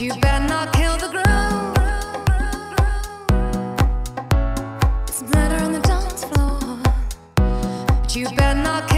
you 0.00 0.14
better 0.20 0.44
not 0.46 0.72
kill 0.74 0.96
the 0.96 1.08
groove. 1.08 1.24
Some 5.10 5.26
glitter 5.26 5.56
on 5.56 5.72
the 5.72 5.80
dance 5.80 6.24
floor. 6.24 6.78
But 7.86 8.14
you 8.14 8.28
better 8.36 8.62
not 8.62 8.88
kill 8.88 8.97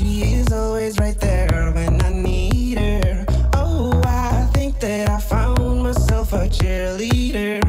Is 0.23 0.53
always 0.53 0.99
right 0.99 1.19
there 1.19 1.71
when 1.73 1.99
I 2.03 2.09
need 2.09 2.77
her. 2.77 3.25
Oh, 3.55 3.99
I 4.05 4.47
think 4.53 4.79
that 4.79 5.09
I 5.09 5.19
found 5.19 5.81
myself 5.81 6.31
a 6.33 6.47
cheerleader. 6.47 7.59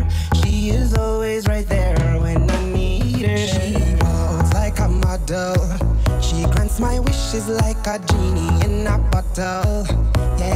She 0.42 0.68
is 0.68 0.94
always 0.94 1.48
right 1.48 1.66
there 1.66 1.96
when 2.20 2.50
I 2.50 2.64
need 2.66 3.24
her. 3.26 3.46
She 3.46 3.74
walks 4.04 4.52
like 4.52 4.78
a 4.80 4.88
model. 4.88 5.56
She 6.20 6.44
grants 6.52 6.78
my 6.78 7.00
wishes 7.00 7.48
like 7.48 7.86
a 7.86 7.98
genie 7.98 8.64
in 8.66 8.86
a 8.86 8.98
bottle. 9.10 9.86
Yeah. 10.38 10.51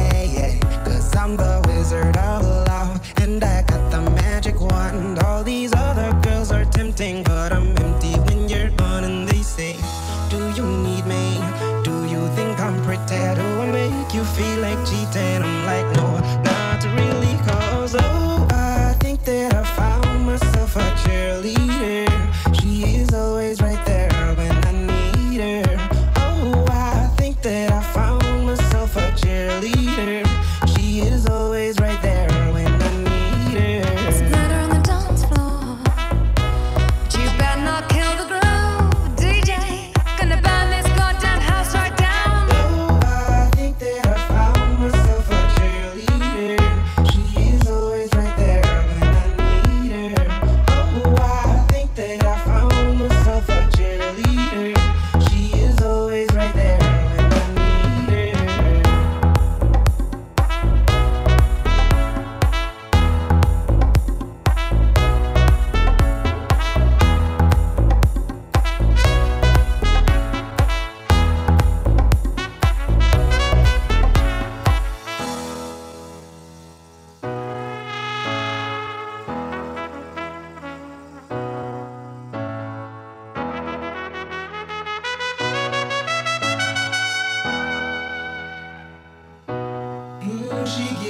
she 90.67 90.83
gives. 90.95 91.06